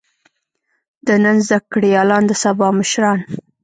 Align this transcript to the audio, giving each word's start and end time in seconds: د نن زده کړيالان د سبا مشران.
د 1.07 1.07
نن 1.23 1.37
زده 1.47 1.57
کړيالان 1.73 2.23
د 2.27 2.31
سبا 2.43 2.67
مشران. 2.79 3.19